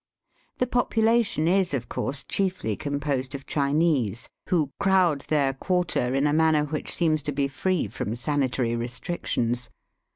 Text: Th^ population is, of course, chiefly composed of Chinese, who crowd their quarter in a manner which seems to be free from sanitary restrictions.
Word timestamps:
Th^ 0.59 0.71
population 0.71 1.47
is, 1.47 1.75
of 1.75 1.87
course, 1.87 2.23
chiefly 2.23 2.75
composed 2.75 3.35
of 3.35 3.45
Chinese, 3.45 4.29
who 4.49 4.71
crowd 4.79 5.21
their 5.27 5.53
quarter 5.53 6.15
in 6.15 6.25
a 6.25 6.33
manner 6.33 6.63
which 6.65 6.91
seems 6.91 7.21
to 7.21 7.31
be 7.31 7.47
free 7.47 7.87
from 7.87 8.15
sanitary 8.15 8.75
restrictions. 8.75 9.69